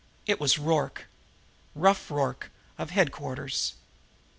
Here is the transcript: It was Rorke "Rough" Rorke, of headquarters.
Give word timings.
It 0.25 0.39
was 0.39 0.57
Rorke 0.57 1.05
"Rough" 1.75 2.09
Rorke, 2.09 2.49
of 2.79 2.89
headquarters. 2.89 3.75